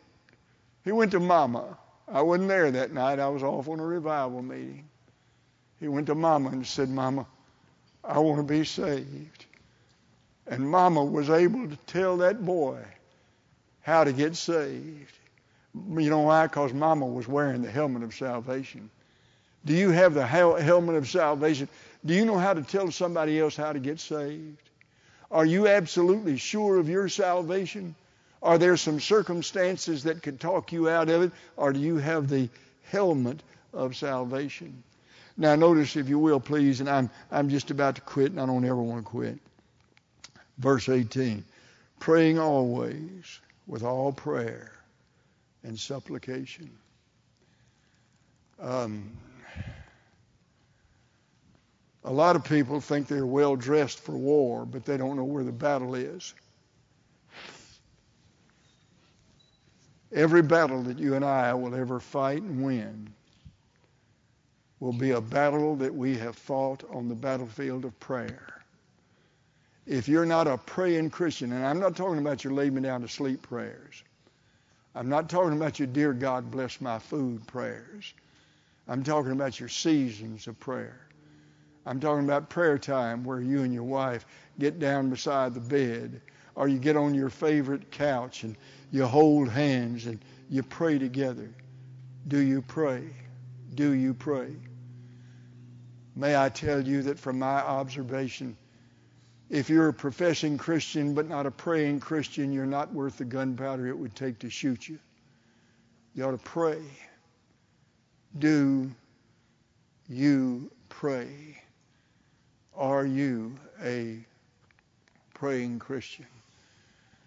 [0.83, 1.77] He went to Mama.
[2.07, 3.19] I wasn't there that night.
[3.19, 4.85] I was off on a revival meeting.
[5.79, 7.25] He went to Mama and said, Mama,
[8.03, 9.45] I want to be saved.
[10.47, 12.79] And Mama was able to tell that boy
[13.81, 15.11] how to get saved.
[15.73, 16.47] You know why?
[16.47, 18.89] Because Mama was wearing the helmet of salvation.
[19.65, 21.69] Do you have the helmet of salvation?
[22.05, 24.69] Do you know how to tell somebody else how to get saved?
[25.31, 27.95] Are you absolutely sure of your salvation?
[28.43, 31.31] Are there some circumstances that could talk you out of it?
[31.55, 32.49] Or do you have the
[32.91, 33.41] helmet
[33.71, 34.83] of salvation?
[35.37, 38.45] Now, notice, if you will, please, and I'm, I'm just about to quit, and I
[38.45, 39.39] don't ever want to quit.
[40.59, 41.43] Verse 18
[41.99, 44.73] praying always with all prayer
[45.63, 46.69] and supplication.
[48.59, 49.09] Um,
[52.03, 55.45] a lot of people think they're well dressed for war, but they don't know where
[55.45, 56.33] the battle is.
[60.13, 63.11] Every battle that you and I will ever fight and win
[64.79, 68.61] will be a battle that we have fought on the battlefield of prayer.
[69.87, 73.01] If you're not a praying Christian, and I'm not talking about your lay me down
[73.01, 74.03] to sleep prayers.
[74.93, 78.13] I'm not talking about your dear God bless my food prayers.
[78.87, 81.07] I'm talking about your seasons of prayer.
[81.85, 84.25] I'm talking about prayer time where you and your wife
[84.59, 86.21] get down beside the bed
[86.55, 88.55] or you get on your favorite couch and
[88.91, 91.49] you hold hands and you pray together.
[92.27, 93.03] Do you pray?
[93.73, 94.55] Do you pray?
[96.15, 98.55] May I tell you that from my observation,
[99.49, 103.87] if you're a professing Christian but not a praying Christian, you're not worth the gunpowder
[103.87, 104.99] it would take to shoot you.
[106.13, 106.81] You ought to pray.
[108.37, 108.91] Do
[110.07, 111.57] you pray?
[112.75, 114.25] Are you a
[115.33, 116.25] praying Christian?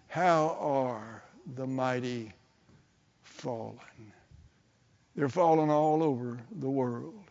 [0.07, 1.23] How are
[1.55, 2.31] the mighty
[3.23, 3.77] fallen?
[5.15, 7.23] They're fallen all over the world.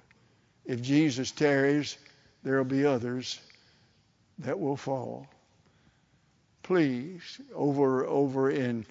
[0.64, 1.96] If Jesus tarries,
[2.42, 3.40] there will be others
[4.38, 5.26] that will fall.
[6.62, 8.84] Please, over over in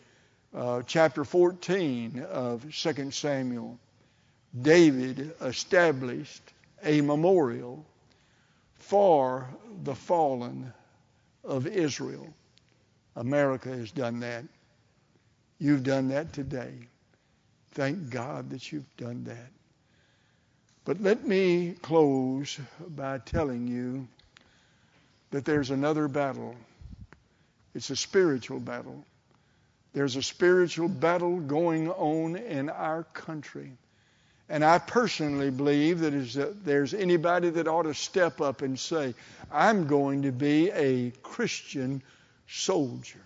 [0.54, 3.78] uh, chapter 14 of 2 Samuel,
[4.62, 7.86] David established a memorial
[8.76, 9.50] for
[9.84, 10.74] the fallen
[11.44, 12.34] of Israel.
[13.16, 14.45] America has done that.
[15.59, 16.74] You've done that today.
[17.72, 19.51] Thank God that you've done that.
[20.86, 24.07] But let me close by telling you
[25.32, 26.55] that there's another battle.
[27.74, 29.03] It's a spiritual battle.
[29.93, 33.72] There's a spiritual battle going on in our country.
[34.47, 38.80] And I personally believe that if uh, there's anybody that ought to step up and
[38.80, 39.16] say,
[39.51, 42.03] I'm going to be a Christian
[42.48, 43.22] soldier.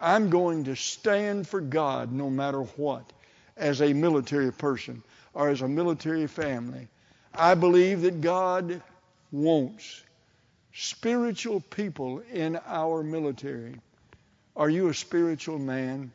[0.00, 3.12] I'm going to stand for God no matter what
[3.56, 5.02] as a military person
[5.34, 6.88] or as a military family.
[7.34, 8.82] I believe that God
[9.32, 10.02] wants
[10.72, 13.74] spiritual people in our military.
[14.56, 16.12] Are you a spiritual man?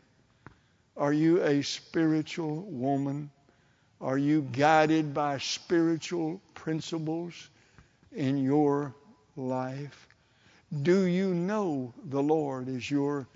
[0.96, 3.30] Are you a spiritual woman?
[4.00, 7.50] Are you guided by spiritual principles
[8.14, 8.94] in your
[9.36, 10.08] life?
[10.82, 13.28] Do you know the Lord is your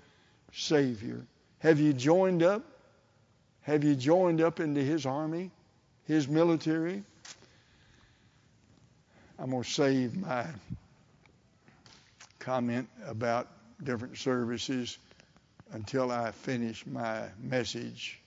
[0.52, 1.24] Savior?
[1.60, 2.64] Have you joined up?
[3.62, 5.50] Have you joined up into His army,
[6.04, 7.04] His military?
[9.38, 10.46] I'm going to save my
[12.40, 13.46] comment about
[13.84, 14.98] different services
[15.72, 18.18] until I finish my message,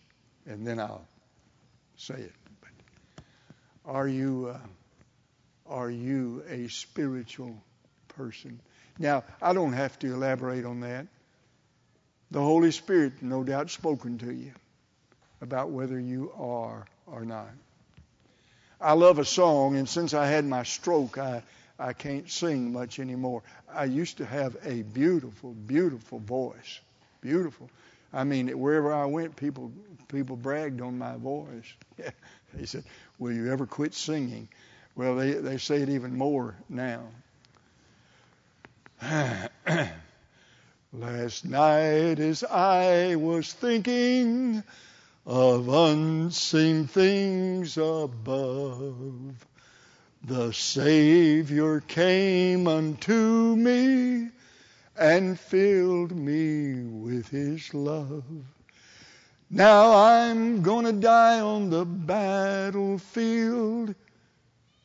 [0.45, 1.05] and then I'll
[1.97, 2.33] say it.
[2.61, 3.23] But
[3.83, 4.59] are you uh,
[5.67, 7.61] are you a spiritual
[8.09, 8.59] person?
[8.99, 11.07] Now, I don't have to elaborate on that.
[12.31, 14.51] The Holy Spirit, no doubt, spoken to you
[15.41, 17.49] about whether you are or not.
[18.79, 21.43] I love a song, and since I had my stroke, I,
[21.77, 23.43] I can't sing much anymore.
[23.71, 26.79] I used to have a beautiful, beautiful voice.
[27.21, 27.69] Beautiful.
[28.13, 29.71] I mean, wherever I went, people
[30.07, 31.73] people bragged on my voice.
[32.53, 32.83] they said,
[33.19, 34.49] "Will you ever quit singing?"
[34.95, 37.03] Well, they they say it even more now.
[40.93, 44.61] Last night, as I was thinking
[45.25, 49.33] of unseen things above.
[50.23, 54.29] The Savior came unto me
[54.95, 58.23] and filled me with His love.
[59.49, 62.35] Now I'm gonna die on the battlefield.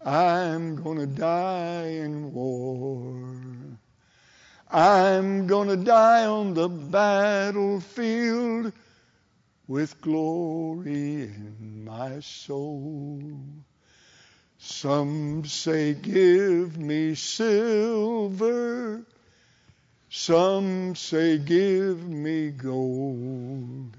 [0.02, 3.65] I'm gonna die in war.
[4.68, 8.72] I'm gonna die on the battlefield
[9.68, 13.20] with glory in my soul.
[14.58, 19.04] Some say, Give me silver.
[20.08, 23.96] Some say, Give me gold.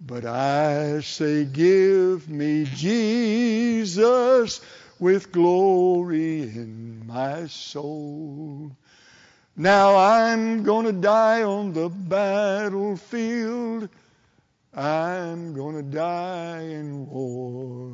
[0.00, 4.60] But I say, Give me Jesus
[5.00, 8.70] with glory in my soul.
[9.60, 13.88] Now I'm going to die on the battlefield.
[14.72, 17.92] I'm going to die in war.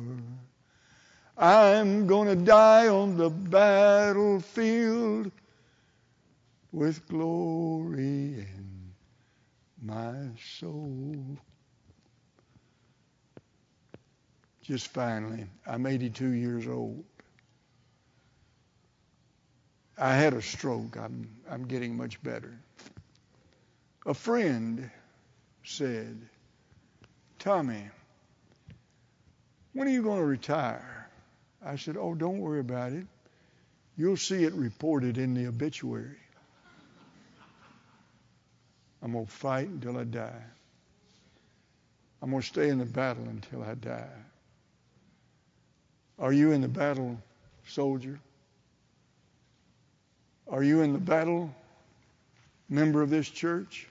[1.35, 5.31] I'm going to die on the battlefield
[6.71, 8.93] with glory in
[9.81, 10.13] my
[10.59, 11.17] soul.
[14.61, 17.03] Just finally, I'm 82 years old.
[19.97, 20.97] I had a stroke.
[20.97, 22.53] I'm, I'm getting much better.
[24.05, 24.89] A friend
[25.63, 26.19] said,
[27.39, 27.89] Tommy,
[29.73, 31.09] when are you going to retire?
[31.63, 33.07] I said, Oh, don't worry about it.
[33.97, 36.17] You'll see it reported in the obituary.
[39.01, 40.43] I'm going to fight until I die.
[42.21, 44.09] I'm going to stay in the battle until I die.
[46.17, 47.17] Are you in the battle,
[47.67, 48.19] soldier?
[50.47, 51.53] Are you in the battle,
[52.69, 53.87] member of this church?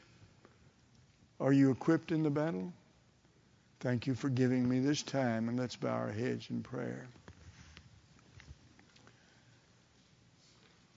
[1.40, 2.72] Are you equipped in the battle?
[3.80, 7.06] Thank you for giving me this time, and let's bow our heads in prayer.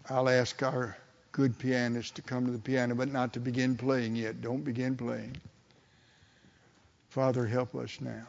[0.09, 0.95] I'll ask our
[1.33, 4.41] good pianist to come to the piano, but not to begin playing yet.
[4.41, 5.35] Don't begin playing.
[7.09, 8.27] Father, help us now.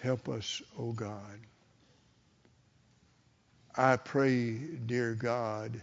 [0.00, 1.38] Help us, O oh God.
[3.76, 5.80] I pray, dear God,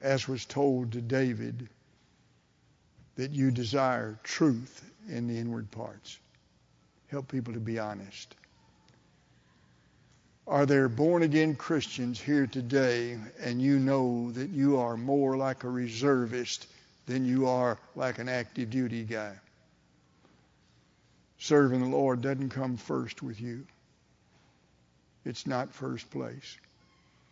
[0.00, 1.68] as was told to David,
[3.16, 6.18] that you desire truth in the inward parts.
[7.08, 8.34] Help people to be honest.
[10.46, 15.64] Are there born again Christians here today and you know that you are more like
[15.64, 16.68] a reservist
[17.06, 19.34] than you are like an active duty guy?
[21.38, 23.66] Serving the Lord doesn't come first with you.
[25.26, 26.56] It's not first place.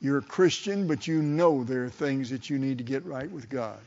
[0.00, 3.30] You're a Christian, but you know there are things that you need to get right
[3.30, 3.78] with God.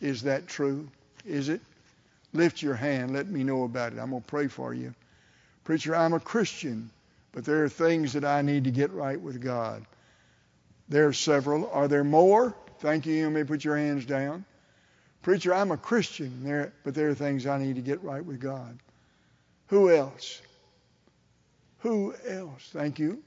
[0.00, 0.86] Is that true?
[1.24, 1.60] Is it?
[2.34, 3.14] Lift your hand.
[3.14, 3.98] Let me know about it.
[3.98, 4.94] I'm going to pray for you.
[5.64, 6.90] Preacher, I'm a Christian,
[7.32, 9.84] but there are things that I need to get right with God.
[10.88, 11.70] There are several.
[11.70, 12.54] Are there more?
[12.80, 13.14] Thank you.
[13.14, 14.44] You may put your hands down.
[15.22, 18.78] Preacher, I'm a Christian, but there are things I need to get right with God.
[19.68, 20.40] Who else?
[21.80, 22.68] Who else?
[22.72, 23.22] Thank you.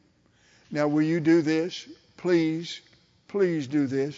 [0.71, 1.87] Now, will you do this?
[2.17, 2.81] Please,
[3.27, 4.17] please do this.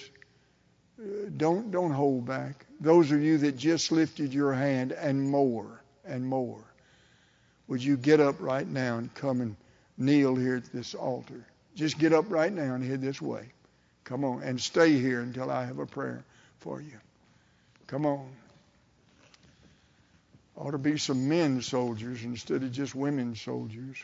[1.00, 2.66] Uh, don't don't hold back.
[2.80, 6.64] Those of you that just lifted your hand and more and more,
[7.68, 9.56] would you get up right now and come and
[9.98, 11.46] kneel here at this altar?
[11.76, 13.50] Just get up right now and head this way.
[14.04, 16.24] Come on, and stay here until I have a prayer
[16.60, 17.00] for you.
[17.88, 18.30] Come on.
[20.56, 23.98] Ought to be some men soldiers instead of just women soldiers.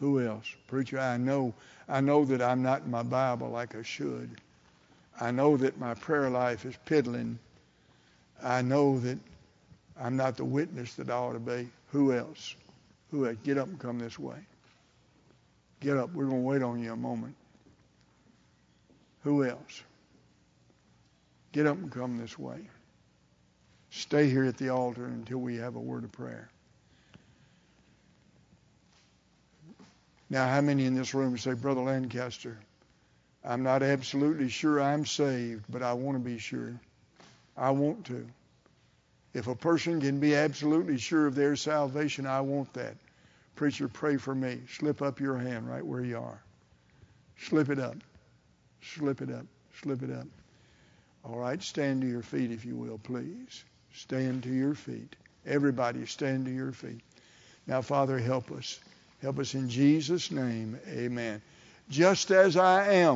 [0.00, 0.46] Who else?
[0.66, 1.54] Preacher, I know
[1.88, 4.30] I know that I'm not in my Bible like I should.
[5.20, 7.38] I know that my prayer life is piddling.
[8.42, 9.18] I know that
[9.98, 11.68] I'm not the witness that I ought to be.
[11.92, 12.54] Who else?
[13.10, 13.36] Who else?
[13.44, 14.36] Get up and come this way.
[15.80, 16.12] Get up.
[16.12, 17.34] We're going to wait on you a moment.
[19.22, 19.82] Who else?
[21.52, 22.58] Get up and come this way.
[23.90, 26.50] Stay here at the altar until we have a word of prayer.
[30.28, 32.58] Now, how many in this room say, Brother Lancaster,
[33.44, 36.80] I'm not absolutely sure I'm saved, but I want to be sure.
[37.56, 38.26] I want to.
[39.34, 42.96] If a person can be absolutely sure of their salvation, I want that.
[43.54, 44.60] Preacher, pray for me.
[44.68, 46.42] Slip up your hand right where you are.
[47.38, 47.96] Slip it up.
[48.82, 49.46] Slip it up.
[49.82, 50.26] Slip it up.
[51.24, 53.64] All right, stand to your feet if you will, please.
[53.94, 55.16] Stand to your feet.
[55.44, 57.00] Everybody stand to your feet.
[57.66, 58.78] Now, Father, help us.
[59.22, 60.78] Help us in Jesus' name.
[60.88, 61.40] Amen.
[61.88, 63.14] Just as I am.